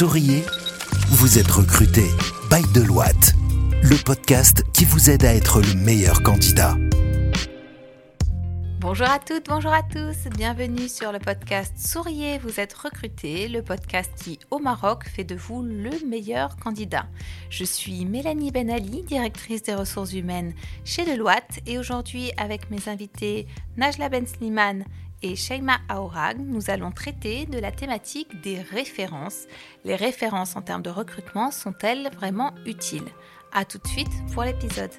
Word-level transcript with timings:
Souriez, 0.00 0.46
vous 1.10 1.38
êtes 1.38 1.50
recruté 1.50 2.04
by 2.50 2.62
Deloitte, 2.72 3.34
le 3.82 4.02
podcast 4.02 4.64
qui 4.72 4.86
vous 4.86 5.10
aide 5.10 5.26
à 5.26 5.34
être 5.34 5.60
le 5.60 5.74
meilleur 5.74 6.22
candidat. 6.22 6.74
Bonjour 8.78 9.10
à 9.10 9.18
toutes, 9.18 9.44
bonjour 9.46 9.74
à 9.74 9.82
tous, 9.82 10.30
bienvenue 10.34 10.88
sur 10.88 11.12
le 11.12 11.18
podcast 11.18 11.74
Souriez, 11.76 12.38
vous 12.38 12.60
êtes 12.60 12.72
recruté, 12.72 13.46
le 13.46 13.60
podcast 13.60 14.10
qui 14.16 14.38
au 14.50 14.58
Maroc 14.58 15.04
fait 15.04 15.24
de 15.24 15.34
vous 15.34 15.62
le 15.62 15.90
meilleur 16.08 16.56
candidat. 16.56 17.04
Je 17.50 17.64
suis 17.64 18.06
Mélanie 18.06 18.52
Benali, 18.52 19.02
directrice 19.02 19.64
des 19.64 19.74
ressources 19.74 20.14
humaines 20.14 20.54
chez 20.82 21.04
Deloitte 21.04 21.60
et 21.66 21.78
aujourd'hui 21.78 22.32
avec 22.38 22.70
mes 22.70 22.88
invités 22.88 23.46
Najla 23.76 24.08
Ben 24.08 24.26
Sliman 24.26 24.82
et 25.22 25.36
Sheima 25.36 25.78
Aourag, 25.88 26.38
nous 26.38 26.70
allons 26.70 26.90
traiter 26.90 27.46
de 27.46 27.58
la 27.58 27.72
thématique 27.72 28.40
des 28.40 28.60
références. 28.60 29.46
Les 29.84 29.96
références 29.96 30.56
en 30.56 30.62
termes 30.62 30.82
de 30.82 30.90
recrutement 30.90 31.50
sont-elles 31.50 32.10
vraiment 32.14 32.54
utiles? 32.66 33.08
A 33.52 33.64
tout 33.64 33.78
de 33.78 33.86
suite 33.88 34.12
pour 34.32 34.44
l'épisode. 34.44 34.92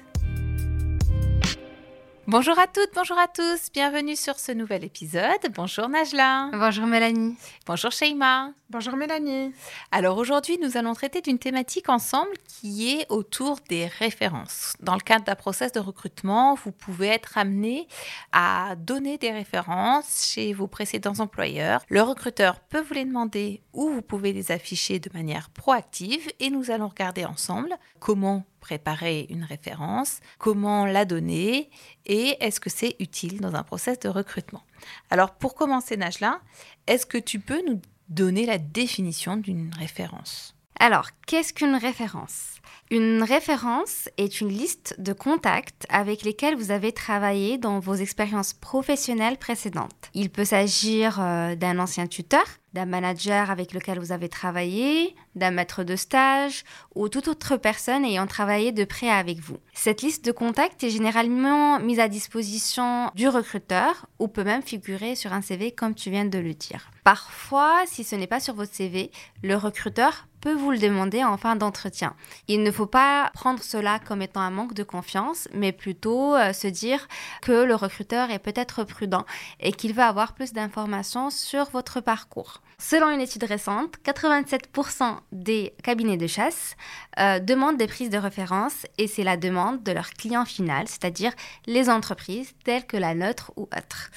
Bonjour 2.28 2.56
à 2.56 2.68
toutes, 2.68 2.94
bonjour 2.94 3.18
à 3.18 3.26
tous, 3.26 3.72
bienvenue 3.74 4.14
sur 4.14 4.38
ce 4.38 4.52
nouvel 4.52 4.84
épisode. 4.84 5.40
Bonjour 5.56 5.88
Najla. 5.88 6.50
Bonjour 6.52 6.86
Mélanie. 6.86 7.36
Bonjour 7.66 7.90
Sheima. 7.90 8.52
Bonjour 8.70 8.94
Mélanie. 8.96 9.52
Alors 9.90 10.16
aujourd'hui, 10.18 10.56
nous 10.62 10.76
allons 10.76 10.94
traiter 10.94 11.20
d'une 11.20 11.40
thématique 11.40 11.88
ensemble 11.88 12.30
qui 12.46 12.92
est 12.92 13.06
autour 13.08 13.58
des 13.68 13.86
références. 13.86 14.74
Dans 14.78 14.94
le 14.94 15.00
cadre 15.00 15.24
d'un 15.24 15.34
process 15.34 15.72
de 15.72 15.80
recrutement, 15.80 16.54
vous 16.54 16.70
pouvez 16.70 17.08
être 17.08 17.38
amené 17.38 17.88
à 18.30 18.76
donner 18.76 19.18
des 19.18 19.32
références 19.32 20.24
chez 20.32 20.52
vos 20.52 20.68
précédents 20.68 21.18
employeurs. 21.18 21.82
Le 21.88 22.02
recruteur 22.02 22.60
peut 22.60 22.82
vous 22.82 22.94
les 22.94 23.04
demander 23.04 23.62
ou 23.72 23.88
vous 23.88 24.02
pouvez 24.02 24.32
les 24.32 24.52
afficher 24.52 25.00
de 25.00 25.10
manière 25.12 25.50
proactive 25.50 26.30
et 26.38 26.50
nous 26.50 26.70
allons 26.70 26.88
regarder 26.88 27.24
ensemble 27.24 27.76
comment 27.98 28.44
préparer 28.62 29.26
une 29.28 29.44
référence, 29.44 30.20
comment 30.38 30.86
la 30.86 31.04
donner 31.04 31.68
et 32.06 32.36
est-ce 32.40 32.60
que 32.60 32.70
c'est 32.70 32.96
utile 33.00 33.40
dans 33.40 33.54
un 33.54 33.62
process 33.62 33.98
de 33.98 34.08
recrutement. 34.08 34.62
Alors 35.10 35.32
pour 35.32 35.54
commencer 35.54 35.98
Najla, 35.98 36.40
est-ce 36.86 37.04
que 37.04 37.18
tu 37.18 37.40
peux 37.40 37.62
nous 37.68 37.82
donner 38.08 38.46
la 38.46 38.56
définition 38.58 39.36
d'une 39.36 39.70
référence? 39.78 40.54
Alors, 40.78 41.10
qu'est-ce 41.26 41.52
qu'une 41.52 41.76
référence? 41.76 42.56
Une 42.90 43.22
référence 43.22 44.08
est 44.16 44.40
une 44.40 44.48
liste 44.48 44.96
de 44.98 45.12
contacts 45.12 45.86
avec 45.88 46.22
lesquels 46.22 46.56
vous 46.56 46.70
avez 46.70 46.92
travaillé 46.92 47.56
dans 47.56 47.78
vos 47.78 47.94
expériences 47.94 48.52
professionnelles 48.52 49.38
précédentes. 49.38 50.10
Il 50.12 50.30
peut 50.30 50.44
s'agir 50.44 51.20
euh, 51.20 51.54
d'un 51.54 51.78
ancien 51.78 52.06
tuteur, 52.06 52.44
d'un 52.72 52.86
manager 52.86 53.50
avec 53.50 53.72
lequel 53.72 53.98
vous 53.98 54.12
avez 54.12 54.28
travaillé, 54.28 55.14
d'un 55.34 55.50
maître 55.50 55.84
de 55.84 55.96
stage 55.96 56.64
ou 56.94 57.08
toute 57.08 57.28
autre 57.28 57.56
personne 57.56 58.04
ayant 58.04 58.26
travaillé 58.26 58.72
de 58.72 58.84
près 58.84 59.10
avec 59.10 59.40
vous. 59.40 59.58
Cette 59.74 60.02
liste 60.02 60.24
de 60.24 60.32
contacts 60.32 60.82
est 60.84 60.90
généralement 60.90 61.78
mise 61.78 62.00
à 62.00 62.08
disposition 62.08 63.10
du 63.14 63.28
recruteur 63.28 64.06
ou 64.18 64.28
peut 64.28 64.44
même 64.44 64.62
figurer 64.62 65.14
sur 65.14 65.32
un 65.32 65.42
CV 65.42 65.72
comme 65.72 65.94
tu 65.94 66.10
viens 66.10 66.24
de 66.24 66.38
le 66.38 66.54
dire. 66.54 66.90
Parfois, 67.04 67.82
si 67.86 68.04
ce 68.04 68.16
n'est 68.16 68.26
pas 68.26 68.40
sur 68.40 68.54
votre 68.54 68.74
CV, 68.74 69.10
le 69.42 69.56
recruteur 69.56 70.26
peut 70.42 70.52
vous 70.52 70.72
le 70.72 70.78
demander 70.78 71.22
en 71.22 71.36
fin 71.36 71.54
d'entretien. 71.54 72.14
Il 72.48 72.64
ne 72.64 72.72
faut 72.72 72.86
pas 72.86 73.30
prendre 73.32 73.62
cela 73.62 74.00
comme 74.00 74.22
étant 74.22 74.40
un 74.40 74.50
manque 74.50 74.74
de 74.74 74.82
confiance, 74.82 75.48
mais 75.54 75.70
plutôt 75.70 76.34
euh, 76.34 76.52
se 76.52 76.66
dire 76.66 77.06
que 77.42 77.52
le 77.52 77.76
recruteur 77.76 78.30
est 78.30 78.40
peut-être 78.40 78.82
prudent 78.82 79.24
et 79.60 79.72
qu'il 79.72 79.94
va 79.94 80.08
avoir 80.08 80.34
plus 80.34 80.52
d'informations 80.52 81.30
sur 81.30 81.70
votre 81.70 82.00
parcours. 82.00 82.60
Selon 82.78 83.10
une 83.10 83.20
étude 83.20 83.44
récente, 83.44 83.94
87% 84.04 85.18
des 85.30 85.74
cabinets 85.84 86.16
de 86.16 86.26
chasse 86.26 86.76
euh, 87.20 87.38
demandent 87.38 87.76
des 87.76 87.86
prises 87.86 88.10
de 88.10 88.18
référence 88.18 88.84
et 88.98 89.06
c'est 89.06 89.22
la 89.22 89.36
demande 89.36 89.84
de 89.84 89.92
leur 89.92 90.10
client 90.10 90.44
final, 90.44 90.88
c'est-à-dire 90.88 91.32
les 91.66 91.88
entreprises 91.88 92.52
telles 92.64 92.86
que 92.86 92.96
la 92.96 93.14
nôtre 93.14 93.52
ou 93.56 93.62
autres. 93.62 94.10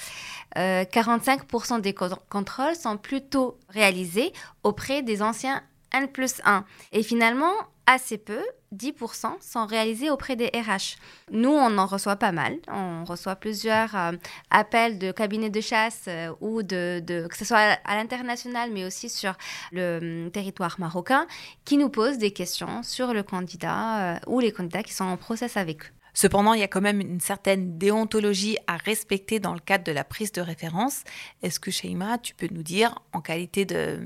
45% 0.56 1.82
des 1.82 1.94
contrôles 1.94 2.76
sont 2.76 2.96
plutôt 2.96 3.58
réalisés 3.68 4.32
auprès 4.62 5.02
des 5.02 5.20
anciens 5.20 5.62
N 5.92 6.08
plus 6.08 6.40
1. 6.44 6.64
Et 6.92 7.02
finalement, 7.02 7.52
assez 7.86 8.18
peu, 8.18 8.42
10% 8.74 9.40
sont 9.40 9.66
réalisés 9.66 10.10
auprès 10.10 10.36
des 10.36 10.46
RH. 10.46 10.96
Nous, 11.30 11.50
on 11.50 11.78
en 11.78 11.86
reçoit 11.86 12.16
pas 12.16 12.32
mal. 12.32 12.56
On 12.68 13.04
reçoit 13.04 13.36
plusieurs 13.36 13.94
euh, 13.94 14.12
appels 14.50 14.98
de 14.98 15.12
cabinets 15.12 15.50
de 15.50 15.60
chasse 15.60 16.04
euh, 16.08 16.32
ou 16.40 16.62
de, 16.62 17.00
que 17.28 17.36
ce 17.36 17.44
soit 17.44 17.78
à, 17.84 17.96
l'international, 17.96 18.70
mais 18.72 18.84
aussi 18.84 19.08
sur 19.08 19.34
le 19.72 20.24
hum, 20.24 20.30
territoire 20.30 20.76
marocain, 20.78 21.26
qui 21.64 21.76
nous 21.76 21.88
posent 21.88 22.18
des 22.18 22.32
questions 22.32 22.82
sur 22.82 23.14
le 23.14 23.22
candidat 23.22 24.16
euh, 24.16 24.18
ou 24.26 24.40
les 24.40 24.52
candidats 24.52 24.82
qui 24.82 24.92
sont 24.92 25.04
en 25.04 25.16
process 25.16 25.56
avec 25.56 25.84
eux. 25.84 25.90
Cependant, 26.12 26.54
il 26.54 26.60
y 26.60 26.64
a 26.64 26.68
quand 26.68 26.80
même 26.80 27.02
une 27.02 27.20
certaine 27.20 27.76
déontologie 27.76 28.56
à 28.66 28.78
respecter 28.78 29.38
dans 29.38 29.52
le 29.52 29.60
cadre 29.60 29.84
de 29.84 29.92
la 29.92 30.02
prise 30.02 30.32
de 30.32 30.40
référence. 30.40 31.04
Est-ce 31.42 31.60
que 31.60 31.70
Sheima, 31.70 32.16
tu 32.16 32.34
peux 32.34 32.48
nous 32.50 32.62
dire, 32.62 32.98
en 33.12 33.20
qualité 33.20 33.66
de, 33.66 34.00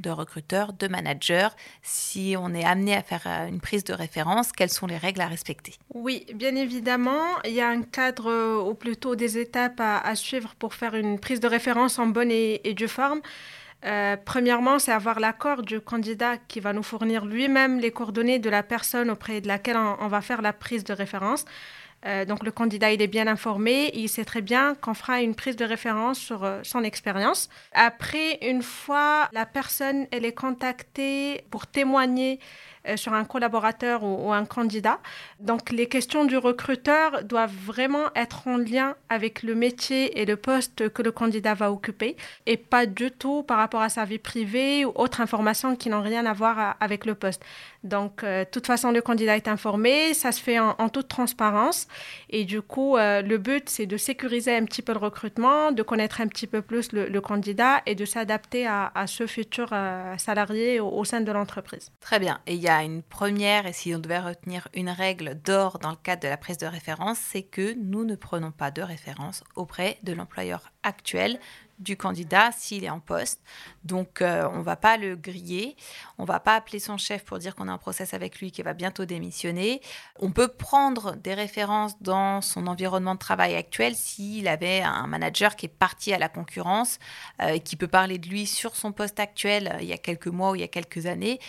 de 0.00 0.10
recruteur, 0.10 0.72
de 0.72 0.88
manager, 0.88 1.54
si 1.82 2.34
on 2.38 2.54
est 2.54 2.64
amené 2.64 2.94
à 2.94 3.02
faire 3.02 3.22
euh, 3.26 3.46
une 3.46 3.60
prise 3.60 3.84
de 3.84 3.92
référence, 3.92 4.52
quelles 4.52 4.70
sont 4.70 4.86
les 4.86 4.96
règles 4.96 5.20
à 5.20 5.26
respecter? 5.26 5.74
Oui, 5.94 6.26
bien 6.34 6.54
évidemment, 6.56 7.22
il 7.44 7.52
y 7.52 7.60
a 7.60 7.68
un 7.68 7.82
cadre 7.82 8.30
euh, 8.30 8.62
ou 8.62 8.74
plutôt 8.74 9.16
des 9.16 9.38
étapes 9.38 9.80
à, 9.80 10.14
suivre 10.14 10.54
pour 10.58 10.74
faire 10.74 10.94
une 10.94 11.18
prise 11.18 11.40
de 11.40 11.48
référence 11.48 11.98
en 11.98 12.06
bonne 12.06 12.30
et, 12.30 12.74
due 12.74 12.88
forme. 12.88 13.20
Euh, 13.84 14.16
premièrement, 14.24 14.78
c'est 14.78 14.92
avoir 14.92 15.18
l'accord 15.18 15.62
du 15.62 15.80
candidat 15.80 16.36
qui 16.36 16.60
va 16.60 16.72
nous 16.72 16.84
fournir 16.84 17.24
lui-même 17.24 17.80
les 17.80 17.90
coordonnées 17.90 18.38
de 18.38 18.48
la 18.48 18.62
personne 18.62 19.10
auprès 19.10 19.40
de 19.40 19.48
laquelle 19.48 19.76
on 19.76 20.06
va 20.06 20.20
faire 20.20 20.40
la 20.40 20.52
prise 20.52 20.84
de 20.84 20.92
référence. 20.92 21.44
Euh, 22.04 22.24
donc 22.24 22.42
le 22.42 22.50
candidat, 22.50 22.92
il 22.92 23.00
est 23.00 23.06
bien 23.06 23.26
informé, 23.26 23.90
il 23.94 24.08
sait 24.08 24.24
très 24.24 24.42
bien 24.42 24.74
qu'on 24.74 24.94
fera 24.94 25.22
une 25.22 25.34
prise 25.34 25.56
de 25.56 25.64
référence 25.64 26.18
sur 26.18 26.44
euh, 26.44 26.60
son 26.64 26.82
expérience. 26.82 27.48
Après, 27.72 28.38
une 28.42 28.62
fois 28.62 29.28
la 29.32 29.46
personne, 29.46 30.06
elle 30.10 30.24
est 30.24 30.34
contactée 30.34 31.44
pour 31.50 31.66
témoigner 31.66 32.40
sur 32.96 33.12
un 33.12 33.24
collaborateur 33.24 34.02
ou, 34.02 34.32
un 34.32 34.44
candidat. 34.44 34.98
Donc 35.40 35.70
les 35.70 35.86
questions 35.86 36.24
du 36.24 36.36
recruteur 36.36 37.24
doivent 37.24 37.54
vraiment 37.64 38.06
être 38.14 38.48
en 38.48 38.56
lien 38.56 38.94
avec 39.08 39.42
le 39.42 39.54
métier 39.54 40.20
et 40.20 40.24
le 40.24 40.36
poste 40.36 40.88
que 40.90 41.02
le 41.02 41.12
candidat 41.12 41.54
va 41.54 41.70
occuper 41.70 42.16
et 42.46 42.56
pas 42.56 42.86
du 42.86 43.10
tout 43.10 43.42
par 43.42 43.58
rapport 43.58 43.82
à 43.82 43.88
sa 43.88 44.04
vie 44.04 44.18
privée 44.18 44.84
ou 44.84 44.92
autres 44.94 45.20
informations 45.20 45.76
qui 45.76 45.88
n'ont 45.90 46.02
rien 46.02 46.26
à 46.26 46.32
voir 46.32 46.76
avec 46.80 47.06
le 47.06 47.14
poste. 47.14 47.42
Donc 47.84 48.22
euh, 48.22 48.44
de 48.44 48.50
toute 48.50 48.66
façon, 48.66 48.90
le 48.92 49.02
candidat 49.02 49.36
est 49.36 49.48
informé, 49.48 50.14
ça 50.14 50.32
se 50.32 50.40
fait 50.40 50.58
en, 50.58 50.88
toute 50.88 51.08
transparence 51.08 51.88
et 52.30 52.44
du 52.44 52.62
coup, 52.62 52.96
euh, 52.96 53.22
le 53.22 53.38
but, 53.38 53.68
c'est 53.68 53.86
de 53.86 53.96
sécuriser 53.96 54.56
un 54.56 54.64
petit 54.64 54.82
peu 54.82 54.92
le 54.92 54.98
recrutement, 54.98 55.72
de 55.72 55.82
connaître 55.82 56.20
un 56.20 56.26
petit 56.26 56.46
peu 56.46 56.62
plus 56.62 56.92
le, 56.92 57.20
candidat 57.20 57.82
et 57.86 57.94
de 57.94 58.04
s'adapter 58.04 58.66
à, 58.66 58.90
ce 59.06 59.26
futur 59.26 59.68
salarié 60.18 60.80
au, 60.80 60.88
au 60.88 61.04
sein 61.04 61.20
de 61.20 61.30
l'entreprise. 61.30 61.90
Très 62.00 62.18
bien. 62.18 62.40
Et 62.46 62.54
il 62.54 62.60
y 62.60 62.68
a 62.68 62.71
une 62.80 63.02
première, 63.02 63.66
et 63.66 63.72
si 63.72 63.94
on 63.94 63.98
devait 63.98 64.18
retenir 64.18 64.68
une 64.74 64.88
règle 64.88 65.34
d'or 65.34 65.78
dans 65.78 65.90
le 65.90 65.96
cadre 65.96 66.22
de 66.22 66.28
la 66.28 66.36
prise 66.36 66.58
de 66.58 66.66
référence, 66.66 67.18
c'est 67.18 67.42
que 67.42 67.74
nous 67.74 68.04
ne 68.04 68.14
prenons 68.14 68.50
pas 68.50 68.70
de 68.70 68.82
référence 68.82 69.44
auprès 69.54 69.98
de 70.02 70.12
l'employeur 70.12 70.72
actuel 70.82 71.38
du 71.82 71.96
candidat 71.96 72.50
s'il 72.52 72.84
est 72.84 72.90
en 72.90 73.00
poste. 73.00 73.40
Donc, 73.84 74.22
euh, 74.22 74.48
on 74.52 74.58
ne 74.58 74.62
va 74.62 74.76
pas 74.76 74.96
le 74.96 75.16
griller. 75.16 75.76
On 76.18 76.22
ne 76.22 76.28
va 76.28 76.40
pas 76.40 76.54
appeler 76.54 76.78
son 76.78 76.96
chef 76.96 77.24
pour 77.24 77.38
dire 77.38 77.54
qu'on 77.54 77.68
est 77.68 77.72
en 77.72 77.78
process 77.78 78.14
avec 78.14 78.38
lui, 78.38 78.52
qui 78.52 78.62
va 78.62 78.74
bientôt 78.74 79.04
démissionner. 79.04 79.80
On 80.20 80.30
peut 80.30 80.48
prendre 80.48 81.16
des 81.16 81.34
références 81.34 82.00
dans 82.00 82.40
son 82.40 82.66
environnement 82.66 83.14
de 83.14 83.18
travail 83.18 83.56
actuel 83.56 83.94
s'il 83.94 84.46
avait 84.48 84.82
un 84.82 85.06
manager 85.06 85.56
qui 85.56 85.66
est 85.66 85.68
parti 85.68 86.12
à 86.12 86.18
la 86.18 86.28
concurrence 86.28 86.98
euh, 87.40 87.48
et 87.48 87.60
qui 87.60 87.76
peut 87.76 87.88
parler 87.88 88.18
de 88.18 88.28
lui 88.28 88.46
sur 88.46 88.76
son 88.76 88.92
poste 88.92 89.18
actuel 89.18 89.72
euh, 89.74 89.82
il 89.82 89.88
y 89.88 89.92
a 89.92 89.98
quelques 89.98 90.28
mois 90.28 90.52
ou 90.52 90.54
il 90.54 90.60
y 90.60 90.64
a 90.64 90.68
quelques 90.68 91.06
années. 91.06 91.40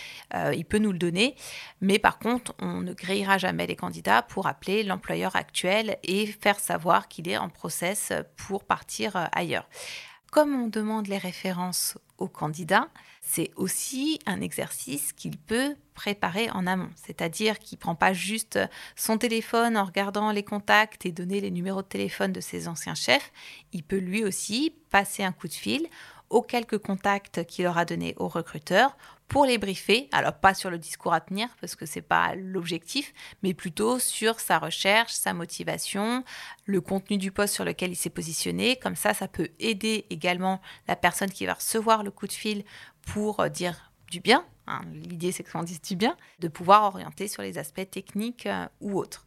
il 0.52 0.64
peut 0.64 0.78
nous 0.78 0.92
le 0.92 0.98
donner. 0.98 1.36
Mais 1.80 1.98
par 1.98 2.18
contre, 2.18 2.54
on 2.58 2.80
ne 2.80 2.92
grillera 2.92 3.38
jamais 3.38 3.66
les 3.66 3.76
candidats 3.76 4.22
pour 4.22 4.46
appeler 4.46 4.82
l'employeur 4.82 5.36
actuel 5.36 5.98
et 6.02 6.26
faire 6.26 6.58
savoir 6.58 7.08
qu'il 7.08 7.28
est 7.28 7.36
en 7.36 7.48
process 7.48 8.12
pour 8.36 8.64
partir 8.64 9.28
ailleurs 9.32 9.68
comme 10.34 10.64
on 10.64 10.66
demande 10.66 11.06
les 11.06 11.16
références 11.16 11.96
au 12.18 12.26
candidat, 12.26 12.88
c'est 13.22 13.52
aussi 13.54 14.18
un 14.26 14.40
exercice 14.40 15.12
qu'il 15.12 15.38
peut 15.38 15.76
préparer 15.94 16.50
en 16.50 16.66
amont. 16.66 16.90
C'est-à-dire 16.96 17.60
qu'il 17.60 17.78
ne 17.78 17.82
prend 17.82 17.94
pas 17.94 18.12
juste 18.12 18.58
son 18.96 19.16
téléphone 19.16 19.76
en 19.76 19.84
regardant 19.84 20.32
les 20.32 20.42
contacts 20.42 21.06
et 21.06 21.12
donner 21.12 21.40
les 21.40 21.52
numéros 21.52 21.82
de 21.82 21.86
téléphone 21.86 22.32
de 22.32 22.40
ses 22.40 22.66
anciens 22.66 22.96
chefs. 22.96 23.30
Il 23.72 23.84
peut 23.84 23.98
lui 23.98 24.24
aussi 24.24 24.74
passer 24.90 25.22
un 25.22 25.30
coup 25.30 25.46
de 25.46 25.52
fil 25.52 25.86
aux 26.30 26.42
quelques 26.42 26.78
contacts 26.78 27.46
qu'il 27.46 27.68
aura 27.68 27.84
donnés 27.84 28.16
au 28.16 28.26
recruteur 28.26 28.96
pour 29.28 29.46
les 29.46 29.58
briefer, 29.58 30.08
alors 30.12 30.34
pas 30.34 30.54
sur 30.54 30.70
le 30.70 30.78
discours 30.78 31.12
à 31.14 31.20
tenir 31.20 31.48
parce 31.60 31.74
que 31.74 31.86
c'est 31.86 32.02
pas 32.02 32.34
l'objectif, 32.34 33.12
mais 33.42 33.54
plutôt 33.54 33.98
sur 33.98 34.38
sa 34.38 34.58
recherche, 34.58 35.12
sa 35.12 35.32
motivation, 35.32 36.24
le 36.66 36.80
contenu 36.80 37.16
du 37.16 37.32
poste 37.32 37.54
sur 37.54 37.64
lequel 37.64 37.90
il 37.90 37.96
s'est 37.96 38.10
positionné. 38.10 38.76
Comme 38.76 38.96
ça, 38.96 39.14
ça 39.14 39.28
peut 39.28 39.48
aider 39.58 40.06
également 40.10 40.60
la 40.88 40.96
personne 40.96 41.30
qui 41.30 41.46
va 41.46 41.54
recevoir 41.54 42.02
le 42.02 42.10
coup 42.10 42.26
de 42.26 42.32
fil 42.32 42.64
pour 43.06 43.48
dire 43.50 43.92
du 44.10 44.20
bien, 44.20 44.44
hein, 44.66 44.82
l'idée 44.92 45.32
c'est 45.32 45.42
qu'on 45.42 45.62
dise 45.62 45.82
du 45.82 45.96
bien, 45.96 46.16
de 46.38 46.48
pouvoir 46.48 46.84
orienter 46.84 47.26
sur 47.26 47.42
les 47.42 47.58
aspects 47.58 47.90
techniques 47.90 48.46
euh, 48.46 48.66
ou 48.80 48.98
autres. 48.98 49.26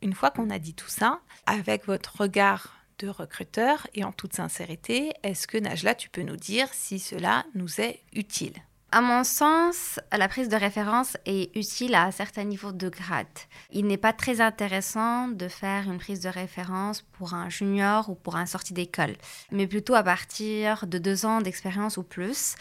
Une 0.00 0.14
fois 0.14 0.30
qu'on 0.30 0.50
a 0.50 0.58
dit 0.58 0.74
tout 0.74 0.88
ça, 0.88 1.20
avec 1.46 1.86
votre 1.86 2.22
regard 2.22 2.74
de 2.98 3.08
recruteur 3.08 3.86
et 3.94 4.04
en 4.04 4.12
toute 4.12 4.34
sincérité, 4.34 5.12
est-ce 5.22 5.46
que 5.46 5.58
Najla, 5.58 5.94
tu 5.94 6.08
peux 6.08 6.22
nous 6.22 6.36
dire 6.36 6.68
si 6.72 6.98
cela 6.98 7.44
nous 7.54 7.80
est 7.80 8.02
utile? 8.12 8.54
À 8.92 9.00
mon 9.00 9.24
sens, 9.24 9.98
la 10.16 10.28
prise 10.28 10.50
de 10.50 10.56
référence 10.56 11.16
est 11.24 11.56
utile 11.56 11.94
à 11.94 12.04
un 12.04 12.10
certain 12.10 12.44
niveau 12.44 12.72
de 12.72 12.90
grade. 12.90 13.26
Il 13.70 13.86
n'est 13.86 13.96
pas 13.96 14.12
très 14.12 14.42
intéressant 14.42 15.28
de 15.28 15.48
faire 15.48 15.90
une 15.90 15.96
prise 15.96 16.20
de 16.20 16.28
référence 16.28 17.00
pour 17.00 17.32
un 17.32 17.48
junior 17.48 18.10
ou 18.10 18.14
pour 18.14 18.36
un 18.36 18.44
sorti 18.44 18.74
d'école, 18.74 19.14
mais 19.50 19.66
plutôt 19.66 19.94
à 19.94 20.02
partir 20.02 20.86
de 20.86 20.98
deux 20.98 21.24
ans 21.24 21.40
d'expérience 21.40 21.96
ou 21.96 22.02
plus. 22.02 22.54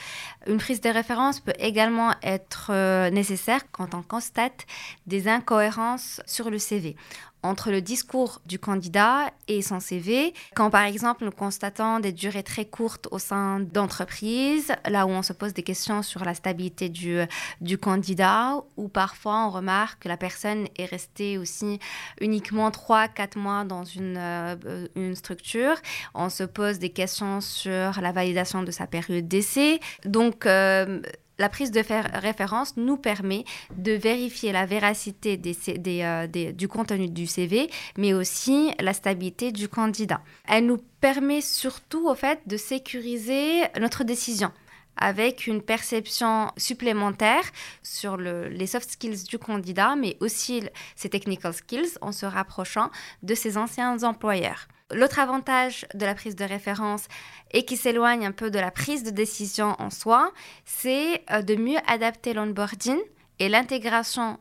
Une 0.48 0.58
prise 0.58 0.80
de 0.80 0.90
référence 0.90 1.42
peut 1.42 1.54
également 1.60 2.14
être 2.24 2.68
euh, 2.70 3.10
nécessaire 3.10 3.70
quand 3.74 3.94
on 3.94 4.02
constate 4.02 4.66
des 5.08 5.28
incohérences 5.28 6.22
sur 6.26 6.50
le 6.50 6.60
CV 6.60 6.96
entre 7.44 7.72
le 7.72 7.82
discours 7.82 8.42
du 8.46 8.60
candidat 8.60 9.32
et 9.48 9.62
son 9.62 9.80
CV. 9.80 10.34
Quand 10.56 10.70
par 10.70 10.84
exemple 10.84 11.26
nous 11.26 11.32
constatons 11.32 12.00
des 12.00 12.12
durées 12.12 12.44
très 12.44 12.66
courtes 12.66 13.08
au 13.12 13.20
sein 13.20 13.60
d'entreprises, 13.60 14.72
là 14.88 15.06
où 15.06 15.10
on 15.10 15.24
se 15.24 15.34
pose 15.34 15.54
des 15.54 15.64
questions 15.64 16.04
sur 16.04 16.24
la 16.24 16.34
stabilité 16.34 16.90
du, 16.90 17.78
candidat, 17.78 18.56
ou 18.78 18.88
parfois 18.88 19.46
on 19.48 19.50
remarque 19.50 20.04
que 20.04 20.10
la 20.10 20.18
personne 20.18 20.68
est 20.78 20.86
restée 20.86 21.38
aussi 21.38 21.80
uniquement 22.20 22.70
3-4 22.70 23.38
mois 23.38 23.64
dans 23.64 23.84
une, 23.84 24.18
euh, 24.18 24.88
une 24.96 25.16
structure, 25.16 25.76
on 26.14 26.30
se 26.30 26.44
pose 26.44 26.80
des 26.80 26.90
questions 26.90 27.42
sur 27.42 28.02
la 28.02 28.12
validation 28.12 28.64
de 28.64 28.72
sa 28.72 28.88
période 28.88 29.28
d'essai. 29.28 29.80
Donc, 30.06 30.46
euh, 30.46 31.02
la 31.42 31.50
prise 31.50 31.72
de 31.72 31.84
référence 32.20 32.78
nous 32.78 32.98
permet 32.98 33.44
de 33.76 33.94
vérifier 33.94 34.52
la 34.52 34.66
véracité 34.66 35.42
euh, 35.88 36.28
du 36.28 36.68
contenu 36.68 37.10
du 37.10 37.26
CV, 37.26 37.70
mais 37.98 38.14
aussi 38.14 38.72
la 38.80 38.94
stabilité 38.94 39.52
du 39.52 39.68
candidat. 39.68 40.22
Elle 40.48 40.68
nous 40.68 40.78
permet 41.02 41.42
surtout 41.42 42.08
au 42.08 42.16
fait 42.16 42.40
de 42.46 42.58
sécuriser 42.58 43.64
notre 43.80 44.04
décision 44.04 44.52
avec 44.98 45.48
une 45.48 45.62
perception 45.62 46.52
supplémentaire 46.58 47.44
sur 47.82 48.18
les 48.18 48.68
soft 48.68 48.92
skills 48.92 49.24
du 49.24 49.40
candidat, 49.40 49.96
mais 49.96 50.18
aussi 50.20 50.62
ses 50.96 51.10
technical 51.10 51.54
skills 51.54 51.98
en 52.02 52.12
se 52.12 52.28
rapprochant 52.28 52.92
de 53.24 53.34
ses 53.34 53.58
anciens 53.58 54.04
employeurs. 54.04 54.68
L'autre 54.94 55.20
avantage 55.20 55.86
de 55.94 56.06
la 56.06 56.16
prise 56.16 56.36
de 56.36 56.44
référence 56.44 57.08
et 57.52 57.66
qui 57.66 57.78
s'éloigne 57.78 58.26
un 58.26 58.32
peu 58.32 58.50
de 58.50 58.60
la 58.60 58.72
prise 58.72 59.04
de 59.04 59.10
décision 59.10 59.76
en 59.80 59.90
soi, 59.90 60.32
c'est 60.66 61.24
euh, 61.32 61.42
de 61.42 61.56
mieux 61.56 61.80
adapter 61.88 62.34
l'onboarding 62.34 63.00
et 63.42 63.50
l'intégration 63.50 64.38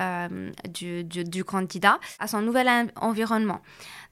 euh, 0.00 0.50
du, 0.68 1.04
du, 1.04 1.44
candidat 1.44 2.00
à 2.18 2.26
son 2.26 2.42
nouvel 2.42 2.68
environnement. 2.96 3.60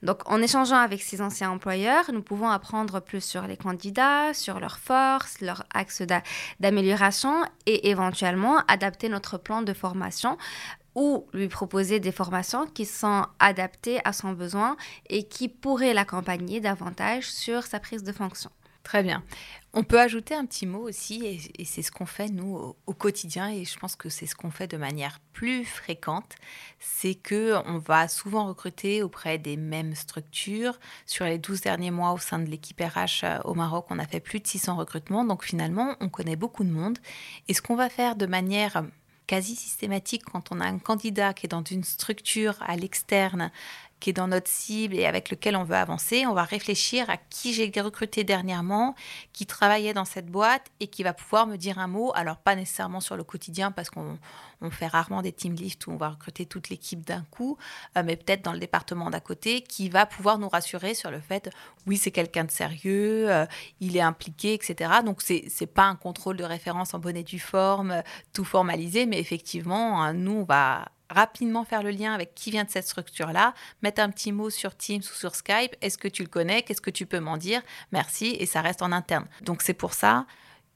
Donc, 0.03 0.21
en 0.31 0.41
échangeant 0.41 0.77
avec 0.77 1.01
ses 1.01 1.21
anciens 1.21 1.51
employeurs, 1.51 2.05
nous 2.13 2.21
pouvons 2.21 2.49
apprendre 2.49 3.01
plus 3.01 3.21
sur 3.21 3.41
les 3.45 3.57
candidats, 3.57 4.33
sur 4.33 4.61
leurs 4.61 4.79
forces, 4.79 5.41
leurs 5.41 5.65
axes 5.73 6.03
d'amélioration 6.61 7.43
et 7.65 7.89
éventuellement 7.89 8.59
adapter 8.69 9.09
notre 9.09 9.37
plan 9.37 9.61
de 9.63 9.73
formation 9.73 10.37
ou 10.95 11.27
lui 11.33 11.49
proposer 11.49 11.99
des 11.99 12.11
formations 12.11 12.65
qui 12.65 12.85
sont 12.85 13.25
adaptées 13.39 13.99
à 14.05 14.13
son 14.13 14.31
besoin 14.31 14.77
et 15.09 15.23
qui 15.23 15.49
pourraient 15.49 15.93
l'accompagner 15.93 16.61
davantage 16.61 17.29
sur 17.29 17.63
sa 17.63 17.79
prise 17.79 18.03
de 18.03 18.11
fonction. 18.11 18.49
Très 18.85 19.01
bien. 19.01 19.23
On 19.73 19.83
peut 19.83 19.99
ajouter 19.99 20.35
un 20.35 20.45
petit 20.45 20.67
mot 20.67 20.87
aussi, 20.87 21.25
et, 21.25 21.65
c'est 21.65 21.81
ce 21.81 21.91
qu'on 21.91 22.05
fait 22.05 22.29
nous 22.29 22.75
au, 22.85 22.93
quotidien, 22.93 23.49
et 23.49 23.65
je 23.65 23.77
pense 23.79 23.95
que 23.95 24.09
c'est 24.09 24.27
ce 24.27 24.35
qu'on 24.35 24.51
fait 24.51 24.67
de 24.67 24.77
manière 24.77 25.19
plus 25.33 25.65
fréquente, 25.65 26.35
c'est 26.79 27.15
que 27.15 27.55
on 27.65 27.79
va 27.79 28.07
souvent 28.07 28.45
recruter 28.47 29.01
auprès 29.01 29.39
des 29.39 29.57
mêmes 29.57 29.95
structures. 29.95 30.79
Sur 31.07 31.25
les 31.25 31.39
12 31.39 31.61
derniers 31.61 31.89
mois 31.89 32.13
au 32.13 32.19
sein 32.19 32.37
de 32.37 32.45
l'équipe 32.45 32.79
RH 32.79 33.23
euh, 33.23 33.39
au 33.43 33.55
Maroc, 33.55 33.87
on 33.89 33.97
a 33.97 34.05
fait 34.05 34.19
plus 34.19 34.39
de 34.39 34.47
600 34.47 34.75
recrutements, 34.75 35.25
donc 35.25 35.43
finalement, 35.43 35.95
on 35.99 36.07
connaît 36.07 36.37
beaucoup 36.37 36.63
de 36.63 36.71
monde. 36.71 36.99
Et 37.47 37.55
ce 37.55 37.63
qu'on 37.63 37.75
va 37.75 37.89
faire 37.89 38.15
de 38.15 38.27
manière 38.27 38.85
quasi 39.27 39.55
systématique 39.55 40.23
quand 40.23 40.51
on 40.51 40.59
a 40.61 40.65
un 40.65 40.79
candidat 40.79 41.33
qui 41.33 41.45
est 41.45 41.49
dans 41.49 41.63
une 41.63 41.83
structure 41.83 42.55
à 42.61 42.75
l'externe, 42.75 43.51
qui 44.05 44.11
est 44.11 44.13
dans 44.13 44.27
notre 44.27 44.51
cible 44.51 44.93
et 44.93 45.07
avec 45.07 45.31
lequel 45.31 45.55
on 45.55 45.63
veut 45.63 45.75
avancer, 45.75 46.27
on 46.27 46.35
va 46.35 46.43
réfléchir 46.43 47.09
à 47.09 47.17
qui 47.17 47.53
j'ai 47.55 47.71
recruté 47.81 48.23
dernièrement, 48.23 48.93
qui 49.33 49.47
travaillait 49.47 49.95
dans 49.95 50.05
cette 50.05 50.27
boîte 50.27 50.67
et 50.79 50.85
qui 50.85 51.01
va 51.01 51.11
pouvoir 51.11 51.47
me 51.47 51.55
dire 51.55 51.79
un 51.79 51.87
mot. 51.87 52.11
Alors 52.13 52.37
pas 52.37 52.55
nécessairement 52.55 52.99
sur 52.99 53.17
le 53.17 53.23
quotidien 53.23 53.71
parce 53.71 53.89
qu'on 53.89 54.19
fait 54.69 54.85
rarement 54.85 55.23
des 55.23 55.31
team 55.31 55.55
lifts 55.55 55.87
où 55.87 55.91
on 55.91 55.95
va 55.95 56.09
recruter 56.09 56.45
toute 56.45 56.69
l'équipe 56.69 57.03
d'un 57.03 57.25
coup, 57.31 57.57
euh, 57.97 58.03
mais 58.05 58.15
peut-être 58.15 58.43
dans 58.43 58.53
le 58.53 58.59
département 58.59 59.09
d'à 59.09 59.21
côté 59.21 59.61
qui 59.61 59.89
va 59.89 60.05
pouvoir 60.05 60.37
nous 60.37 60.49
rassurer 60.49 60.93
sur 60.93 61.09
le 61.09 61.19
fait 61.19 61.49
oui 61.87 61.97
c'est 61.97 62.11
quelqu'un 62.11 62.43
de 62.43 62.51
sérieux, 62.51 63.31
euh, 63.31 63.47
il 63.79 63.97
est 63.97 64.01
impliqué, 64.01 64.53
etc. 64.53 64.91
Donc 65.03 65.23
c'est 65.23 65.45
c'est 65.49 65.65
pas 65.65 65.85
un 65.85 65.95
contrôle 65.95 66.37
de 66.37 66.43
référence 66.43 66.93
en 66.93 66.99
bonne 66.99 67.17
et 67.17 67.23
due 67.23 67.39
forme, 67.39 68.03
tout 68.33 68.45
formalisé, 68.45 69.07
mais 69.07 69.19
effectivement 69.19 70.03
hein, 70.03 70.13
nous 70.13 70.41
on 70.41 70.43
va 70.43 70.85
rapidement 71.09 71.63
faire 71.63 71.83
le 71.83 71.91
lien 71.91 72.13
avec 72.13 72.35
qui 72.35 72.51
vient 72.51 72.63
de 72.63 72.69
cette 72.69 72.87
structure-là, 72.87 73.53
mettre 73.81 74.01
un 74.01 74.09
petit 74.09 74.31
mot 74.31 74.49
sur 74.49 74.75
Teams 74.75 75.01
ou 75.01 75.15
sur 75.15 75.35
Skype, 75.35 75.75
est-ce 75.81 75.97
que 75.97 76.07
tu 76.07 76.23
le 76.23 76.29
connais, 76.29 76.63
qu'est-ce 76.63 76.81
que 76.81 76.89
tu 76.89 77.05
peux 77.05 77.19
m'en 77.19 77.37
dire, 77.37 77.61
merci, 77.91 78.35
et 78.39 78.45
ça 78.45 78.61
reste 78.61 78.81
en 78.81 78.91
interne. 78.91 79.27
Donc 79.41 79.61
c'est 79.61 79.73
pour 79.73 79.93
ça 79.93 80.25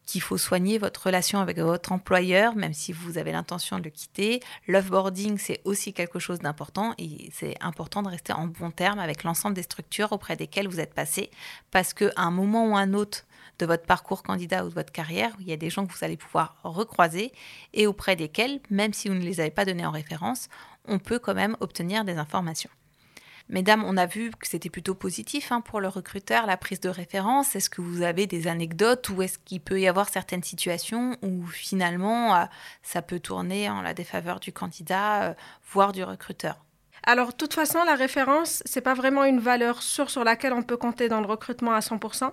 qu'il 0.06 0.22
faut 0.22 0.40
soigner 0.40 0.80
votre 0.80 1.06
relation 1.06 1.40
avec 1.40 1.60
votre 1.60 1.92
employeur, 1.92 2.56
même 2.56 2.74
si 2.74 2.92
vous 2.92 3.20
avez 3.20 3.32
l'intention 3.32 3.78
de 3.78 3.84
le 3.84 3.92
quitter. 3.92 4.40
L'offboarding, 4.68 5.38
c'est 5.38 5.62
aussi 5.66 5.94
quelque 5.94 6.18
chose 6.18 6.40
d'important 6.40 6.96
et 6.98 7.30
c'est 7.32 7.56
important 7.62 8.02
de 8.02 8.10
rester 8.10 8.34
en 8.34 8.48
bon 8.48 8.72
terme 8.72 8.98
avec 8.98 9.24
l'ensemble 9.24 9.54
des 9.54 9.62
structures 9.62 10.12
auprès 10.12 10.36
desquelles 10.36 10.68
vous 10.68 10.80
êtes 10.80 10.96
passé, 10.96 11.30
parce 11.70 11.94
qu'à 11.94 12.10
un 12.16 12.32
moment 12.32 12.70
ou 12.70 12.76
un 12.76 12.94
autre, 12.96 13.26
de 13.60 13.66
votre 13.66 13.86
parcours 13.86 14.24
candidat 14.24 14.66
ou 14.66 14.70
de 14.70 14.74
votre 14.74 14.92
carrière, 14.92 15.36
il 15.40 15.48
y 15.48 15.52
a 15.52 15.58
des 15.58 15.70
gens 15.70 15.86
que 15.86 15.94
vous 15.94 16.04
allez 16.04 16.18
pouvoir 16.18 16.56
recroiser 16.64 17.32
et 17.74 17.86
auprès 17.86 18.16
desquels, 18.16 18.62
même 18.70 18.94
si 18.94 19.10
vous 19.10 19.16
ne 19.16 19.24
les 19.24 19.40
avez 19.40 19.52
pas 19.52 19.66
donnés 19.66 19.86
en 19.86 19.92
référence, 19.92 20.50
on 20.86 20.98
peut 20.98 21.20
quand 21.20 21.36
même 21.36 21.56
obtenir 21.60 22.06
des 22.06 22.18
informations. 22.18 22.70
Mesdames, 23.50 23.84
on 23.84 23.98
a 23.98 24.06
vu 24.06 24.30
que 24.30 24.48
c'était 24.48 24.70
plutôt 24.70 24.94
positif 24.94 25.52
hein, 25.52 25.62
pour 25.62 25.82
le 25.82 25.88
recruteur, 25.88 26.46
la 26.46 26.56
prise 26.56 26.80
de 26.80 26.90
référence. 26.90 27.56
Est-ce 27.56 27.72
que 27.72 27.82
vous 27.82 28.04
avez 28.04 28.28
des 28.28 28.48
anecdotes 28.48 29.10
ou 29.10 29.24
est-ce 29.24 29.40
qu'il 29.40 29.60
peut 29.60 29.82
y 29.82 29.88
avoir 29.88 30.08
certaines 30.08 30.44
situations 30.44 31.18
où 31.24 31.48
finalement 31.48 32.36
euh, 32.36 32.46
ça 32.84 33.02
peut 33.02 33.20
tourner 33.20 33.68
en 33.68 33.82
la 33.82 33.96
défaveur 33.96 34.40
du 34.40 34.54
candidat, 34.54 35.30
euh, 35.30 35.34
voire 35.72 35.94
du 35.94 36.04
recruteur? 36.04 36.64
Alors, 37.10 37.30
de 37.30 37.34
toute 37.34 37.56
façon, 37.56 37.84
la 37.86 37.96
référence, 37.96 38.62
c'est 38.66 38.82
pas 38.82 38.94
vraiment 38.94 39.24
une 39.24 39.40
valeur 39.40 39.82
sûre 39.82 40.12
sur 40.12 40.24
laquelle 40.24 40.54
on 40.54 40.62
peut 40.62 40.78
compter 40.78 41.10
dans 41.10 41.22
le 41.22 41.26
recrutement 41.26 41.72
à 41.72 41.80
100%. 41.80 42.26
De 42.26 42.32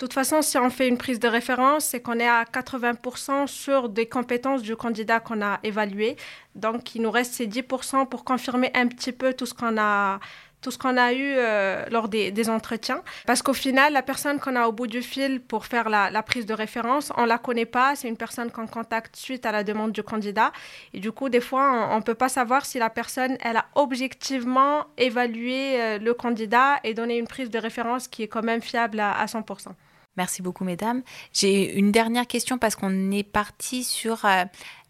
toute 0.00 0.12
façon, 0.12 0.42
si 0.42 0.58
on 0.58 0.68
fait 0.68 0.88
une 0.88 0.98
prise 0.98 1.20
de 1.20 1.28
référence, 1.28 1.84
c'est 1.84 2.00
qu'on 2.02 2.18
est 2.18 2.26
à 2.26 2.42
80% 2.42 3.46
sur 3.46 3.88
des 3.88 4.06
compétences 4.06 4.62
du 4.62 4.74
candidat 4.74 5.20
qu'on 5.20 5.42
a 5.42 5.60
évalué. 5.62 6.16
Donc, 6.56 6.96
il 6.96 7.02
nous 7.02 7.10
reste 7.12 7.34
ces 7.34 7.46
10% 7.46 8.08
pour 8.08 8.24
confirmer 8.24 8.72
un 8.74 8.88
petit 8.88 9.12
peu 9.12 9.32
tout 9.32 9.46
ce 9.46 9.54
qu'on 9.54 9.78
a 9.78 10.18
tout 10.60 10.70
ce 10.70 10.78
qu'on 10.78 10.96
a 10.96 11.12
eu 11.12 11.34
euh, 11.36 11.84
lors 11.90 12.08
des, 12.08 12.50
entretiens. 12.50 13.02
Parce 13.26 13.42
qu'au 13.42 13.52
final, 13.52 13.92
la 13.92 14.02
personne 14.02 14.38
qu'on 14.38 14.56
a 14.56 14.66
au 14.66 14.72
bout 14.72 14.86
du 14.86 15.02
fil 15.02 15.40
pour 15.40 15.66
faire 15.66 15.88
la, 15.88 16.22
prise 16.22 16.46
de 16.46 16.54
référence, 16.54 17.12
on 17.16 17.22
ne 17.22 17.28
la 17.28 17.38
connaît 17.38 17.66
pas. 17.66 17.96
C'est 17.96 18.08
une 18.08 18.16
personne 18.16 18.50
qu'on 18.50 18.66
contacte 18.66 19.16
suite 19.16 19.46
à 19.46 19.52
la 19.52 19.64
demande 19.64 19.92
du 19.92 20.02
candidat. 20.02 20.52
Et 20.92 21.00
du 21.00 21.12
coup, 21.12 21.28
des 21.28 21.40
fois, 21.40 21.88
on 21.90 21.96
ne 21.96 22.02
peut 22.02 22.14
pas 22.14 22.28
savoir 22.28 22.64
si 22.66 22.78
la 22.78 22.90
personne, 22.90 23.36
elle 23.40 23.56
a 23.56 23.66
objectivement 23.74 24.86
évalué 24.96 25.80
euh, 25.80 25.98
le 25.98 26.14
candidat 26.14 26.76
et 26.84 26.94
donné 26.94 27.18
une 27.18 27.26
prise 27.26 27.50
de 27.50 27.58
référence 27.58 28.08
qui 28.08 28.22
est 28.22 28.28
quand 28.28 28.42
même 28.42 28.62
fiable 28.62 29.00
à, 29.00 29.24
100%. 29.26 29.68
Merci 30.16 30.40
beaucoup, 30.40 30.64
mesdames. 30.64 31.02
J'ai 31.32 31.76
une 31.78 31.92
dernière 31.92 32.26
question 32.26 32.58
parce 32.58 32.74
qu'on 32.74 33.10
est 33.10 33.22
parti 33.22 33.84
sur 33.84 34.24
euh, 34.24 34.44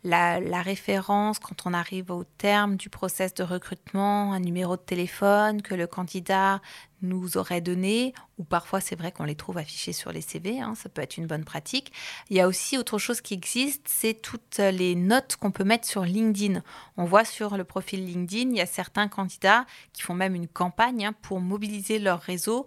la, 0.06 0.62
référence 0.62 1.38
quand 1.38 1.66
on 1.66 1.74
arrive 1.74 2.10
au 2.10 2.24
terme 2.24 2.76
du 2.76 2.88
process 2.88 3.34
de 3.34 3.42
recrutement, 3.42 4.32
un 4.32 4.40
numéro 4.40 4.76
de 4.76 4.82
téléphone 4.82 5.62
que 5.62 5.74
le 5.74 5.86
candidat 5.86 6.60
nous 7.02 7.36
aurait 7.36 7.60
donné, 7.60 8.14
ou 8.38 8.44
parfois 8.44 8.80
c'est 8.80 8.96
vrai 8.96 9.12
qu'on 9.12 9.24
les 9.24 9.34
trouve 9.34 9.58
affichés 9.58 9.92
sur 9.92 10.12
les 10.12 10.20
CV, 10.20 10.60
hein, 10.60 10.74
ça 10.74 10.88
peut 10.88 11.02
être 11.02 11.16
une 11.16 11.26
bonne 11.26 11.44
pratique. 11.44 11.92
Il 12.30 12.36
y 12.36 12.40
a 12.40 12.48
aussi 12.48 12.78
autre 12.78 12.98
chose 12.98 13.20
qui 13.20 13.34
existe, 13.34 13.82
c'est 13.86 14.14
toutes 14.14 14.58
les 14.58 14.94
notes 14.94 15.36
qu'on 15.36 15.50
peut 15.50 15.64
mettre 15.64 15.86
sur 15.86 16.02
LinkedIn. 16.02 16.62
On 16.96 17.04
voit 17.04 17.24
sur 17.24 17.56
le 17.56 17.64
profil 17.64 18.04
LinkedIn, 18.04 18.50
il 18.50 18.56
y 18.56 18.60
a 18.60 18.66
certains 18.66 19.08
candidats 19.08 19.66
qui 19.92 20.02
font 20.02 20.14
même 20.14 20.34
une 20.34 20.48
campagne 20.48 21.06
hein, 21.06 21.14
pour 21.22 21.40
mobiliser 21.40 21.98
leur 21.98 22.20
réseau 22.20 22.66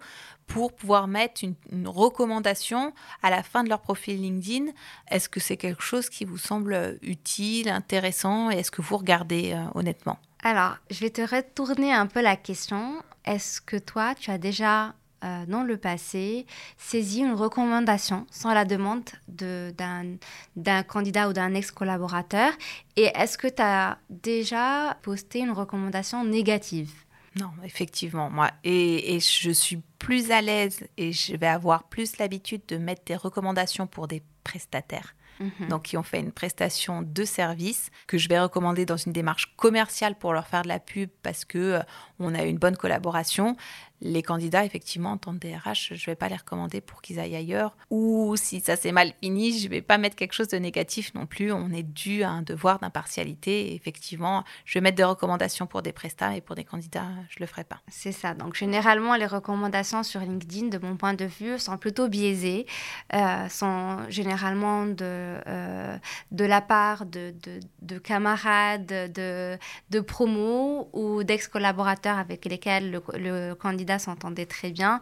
pour 0.50 0.74
pouvoir 0.74 1.06
mettre 1.06 1.44
une, 1.44 1.86
recommandation 1.86 2.92
à 3.22 3.30
la 3.30 3.44
fin 3.44 3.62
de 3.62 3.68
leur 3.68 3.80
profil 3.80 4.20
LinkedIn. 4.20 4.72
Est-ce 5.08 5.28
que 5.28 5.38
c'est 5.38 5.56
quelque 5.56 5.82
chose 5.82 6.10
qui 6.10 6.24
vous 6.24 6.38
semble 6.38 6.98
utile, 7.02 7.68
intéressant 7.68 8.50
et 8.50 8.56
est-ce 8.56 8.72
que 8.72 8.82
vous 8.82 8.96
regardez 8.96 9.52
euh, 9.52 9.64
honnêtement? 9.74 10.18
Alors, 10.42 10.76
je 10.90 11.00
vais 11.00 11.10
te 11.10 11.22
retourner 11.22 11.92
un 11.92 12.06
peu 12.06 12.22
la 12.22 12.36
question. 12.36 13.02
Est-ce 13.24 13.60
que 13.60 13.76
toi, 13.76 14.14
tu 14.14 14.30
as 14.30 14.38
déjà 14.38 14.94
euh, 15.22 15.44
dans 15.46 15.64
le 15.64 15.76
passé 15.76 16.46
saisi 16.78 17.20
une 17.20 17.34
recommandation 17.34 18.26
sans 18.30 18.54
la 18.54 18.64
demande 18.64 19.04
d'un 19.28 20.82
candidat 20.84 21.28
ou 21.28 21.34
d'un 21.34 21.52
ex-collaborateur? 21.52 22.52
Et 22.96 23.10
est-ce 23.14 23.36
que 23.36 23.48
tu 23.48 23.60
as 23.60 23.98
déjà 24.08 24.96
posté 25.02 25.40
une 25.40 25.52
recommandation 25.52 26.24
négative? 26.24 26.90
Non, 27.38 27.50
effectivement, 27.62 28.30
moi. 28.30 28.50
Et, 28.64 29.14
et, 29.14 29.20
je 29.20 29.50
suis 29.50 29.80
plus 29.98 30.30
à 30.30 30.40
l'aise 30.40 30.88
et 30.96 31.12
je 31.12 31.36
vais 31.36 31.46
avoir 31.46 31.84
plus 31.84 32.16
l'habitude 32.16 32.62
de 32.66 32.76
mettre 32.76 33.02
des 33.04 33.14
recommandations 33.14 33.86
pour 33.86 34.08
des 34.08 34.22
prestataires 34.42 35.14
Mhm. 35.38 35.68
donc 35.68 35.82
qui 35.84 35.96
ont 35.96 36.02
fait 36.02 36.20
une 36.20 36.32
prestation 36.32 37.02
de 37.02 37.24
service 37.24 37.90
que 38.06 38.18
je 38.18 38.28
vais 38.28 38.38
recommander 38.38 38.84
dans 38.84 38.96
une 38.96 39.12
démarche 39.12 39.54
commerciale 39.56 40.14
pour 40.16 40.32
leur 40.32 40.46
faire 40.46 40.62
de 40.62 40.68
la 40.68 40.78
pub 40.78 41.08
parce 41.22 41.44
que 41.44 41.58
euh, 41.58 41.80
on 42.18 42.34
a 42.34 42.44
une 42.44 42.58
bonne 42.58 42.76
collaboration 42.76 43.56
les 44.02 44.22
candidats, 44.22 44.64
effectivement, 44.64 45.12
en 45.12 45.16
tant 45.18 45.34
que 45.34 45.38
DRH, 45.38 45.92
je 45.94 46.02
ne 46.02 46.06
vais 46.06 46.14
pas 46.14 46.28
les 46.28 46.36
recommander 46.36 46.80
pour 46.80 47.02
qu'ils 47.02 47.20
aillent 47.20 47.36
ailleurs. 47.36 47.76
Ou 47.90 48.34
si 48.36 48.60
ça 48.60 48.76
s'est 48.76 48.92
mal 48.92 49.12
fini, 49.22 49.58
je 49.58 49.66
ne 49.66 49.70
vais 49.70 49.82
pas 49.82 49.98
mettre 49.98 50.16
quelque 50.16 50.32
chose 50.32 50.48
de 50.48 50.56
négatif 50.56 51.12
non 51.14 51.26
plus. 51.26 51.52
On 51.52 51.70
est 51.70 51.82
dû 51.82 52.22
à 52.22 52.30
un 52.30 52.42
devoir 52.42 52.78
d'impartialité. 52.78 53.74
effectivement, 53.74 54.44
je 54.64 54.74
vais 54.74 54.80
mettre 54.80 54.96
des 54.96 55.04
recommandations 55.04 55.66
pour 55.66 55.82
des 55.82 55.92
prestats 55.92 56.34
et 56.34 56.40
pour 56.40 56.56
des 56.56 56.64
candidats, 56.64 57.06
je 57.28 57.36
ne 57.36 57.40
le 57.40 57.46
ferai 57.46 57.64
pas. 57.64 57.80
C'est 57.88 58.12
ça. 58.12 58.34
Donc, 58.34 58.54
généralement, 58.54 59.16
les 59.16 59.26
recommandations 59.26 60.02
sur 60.02 60.20
LinkedIn, 60.20 60.68
de 60.68 60.78
mon 60.78 60.96
point 60.96 61.14
de 61.14 61.26
vue, 61.26 61.58
sont 61.58 61.76
plutôt 61.76 62.08
biaisées, 62.08 62.66
euh, 63.12 63.48
sont 63.48 63.98
généralement 64.08 64.86
de, 64.86 65.19
euh, 65.46 65.96
de 66.30 66.44
la 66.44 66.60
part 66.60 67.06
de, 67.06 67.34
de, 67.82 67.98
camarades, 67.98 68.86
de, 68.86 69.58
de 69.90 70.00
promos 70.00 70.88
ou 70.92 71.22
d'ex-collaborateurs 71.24 72.18
avec 72.18 72.44
lesquels 72.44 73.02
le, 73.14 73.54
candidat 73.54 73.98
s'entendaient 73.98 74.46
très 74.46 74.70
bien. 74.70 75.00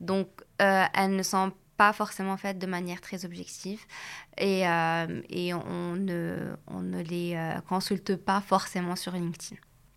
Donc, 0.00 0.28
euh, 0.62 0.84
elles 0.94 1.14
ne 1.16 1.22
sont 1.22 1.52
pas 1.76 1.92
forcément 1.92 2.36
faites 2.36 2.58
de 2.58 2.66
manière 2.66 3.00
très 3.00 3.24
objective 3.24 3.80
et, 4.38 4.66
euh, 4.66 5.22
et 5.28 5.52
on, 5.52 5.94
ne, 5.96 6.56
on 6.66 6.80
ne 6.80 7.02
les 7.02 7.34
euh, 7.34 7.60
consulte 7.68 8.16
pas 8.16 8.40
forcément 8.40 8.96
sur 8.96 9.12
LinkedIn. 9.12 9.56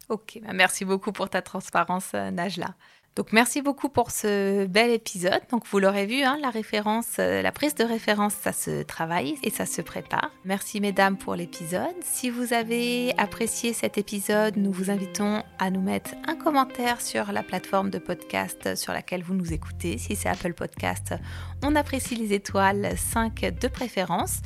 Ok, 0.10 0.40
bah, 0.44 0.54
merci 0.54 0.86
beaucoup 0.86 1.12
pour 1.12 1.30
ta 1.30 1.42
transparence, 1.42 2.14
Najla. 2.14 2.76
Donc 3.20 3.34
merci 3.34 3.62
beaucoup 3.62 3.90
pour 3.90 4.12
ce 4.12 4.66
bel 4.66 4.92
épisode. 4.92 5.42
Donc 5.52 5.64
vous 5.70 5.80
l'aurez 5.80 6.06
vu, 6.06 6.24
hein, 6.24 6.38
la 6.42 6.50
référence, 6.52 7.18
euh, 7.20 7.42
la 7.42 7.52
prise 7.52 7.76
de 7.76 7.84
référence, 7.84 8.34
ça 8.34 8.54
se 8.54 8.82
travaille 8.82 9.36
et 9.44 9.50
ça 9.50 9.66
se 9.66 9.82
prépare. 9.82 10.32
Merci 10.46 10.80
mesdames 10.80 11.18
pour 11.18 11.36
l'épisode. 11.36 11.98
Si 12.02 12.30
vous 12.30 12.54
avez 12.54 13.14
apprécié 13.18 13.74
cet 13.74 13.98
épisode, 13.98 14.56
nous 14.56 14.72
vous 14.72 14.90
invitons 14.90 15.44
à 15.58 15.70
nous 15.70 15.82
mettre 15.82 16.12
un 16.30 16.38
commentaire 16.38 17.02
sur 17.02 17.34
la 17.34 17.44
plateforme 17.44 17.90
de 17.90 18.00
podcast 18.00 18.78
sur 18.78 18.94
laquelle 18.94 19.24
vous 19.24 19.34
nous 19.34 19.52
écoutez. 19.52 19.98
Si 19.98 20.16
c'est 20.16 20.30
Apple 20.30 20.54
Podcast, 20.54 21.14
on 21.62 21.76
apprécie 21.76 22.16
les 22.16 22.32
étoiles 22.32 22.94
5 22.96 23.54
de 23.60 23.68
préférence. 23.68 24.40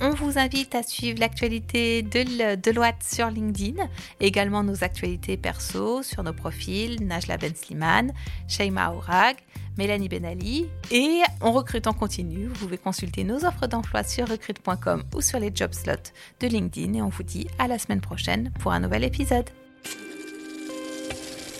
On 0.00 0.10
vous 0.10 0.38
invite 0.38 0.74
à 0.74 0.82
suivre 0.82 1.20
l'actualité 1.20 2.02
de 2.02 2.54
Deloitte 2.56 3.02
sur 3.02 3.30
LinkedIn, 3.30 3.82
également 4.20 4.62
nos 4.62 4.84
actualités 4.84 5.36
perso 5.36 6.02
sur 6.02 6.22
nos 6.22 6.34
profils 6.34 7.02
Najla 7.02 7.38
Ben 7.38 7.54
Sliman, 7.54 8.12
Sheima 8.46 8.92
Ourag, 8.92 9.36
Mélanie 9.78 10.08
Benali 10.08 10.66
et 10.90 11.22
on 11.40 11.52
recrute 11.52 11.86
en 11.86 11.92
continu. 11.94 12.46
Vous 12.46 12.54
pouvez 12.54 12.78
consulter 12.78 13.24
nos 13.24 13.44
offres 13.44 13.66
d'emploi 13.66 14.02
sur 14.04 14.28
recrute.com 14.28 15.02
ou 15.14 15.20
sur 15.20 15.38
les 15.38 15.50
job 15.54 15.72
slots 15.72 16.12
de 16.40 16.46
LinkedIn 16.46 16.94
et 16.94 17.02
on 17.02 17.08
vous 17.08 17.22
dit 17.22 17.46
à 17.58 17.66
la 17.66 17.78
semaine 17.78 18.00
prochaine 18.00 18.52
pour 18.60 18.72
un 18.72 18.80
nouvel 18.80 19.04
épisode. 19.04 19.48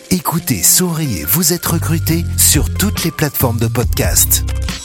Écoutez, 0.09 0.63
souriez, 0.63 1.25
vous 1.25 1.53
êtes 1.53 1.65
recruté 1.65 2.23
sur 2.37 2.73
toutes 2.73 3.03
les 3.03 3.11
plateformes 3.11 3.59
de 3.59 3.67
podcast. 3.67 4.45